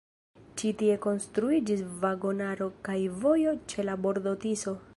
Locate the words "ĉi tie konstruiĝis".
0.61-1.83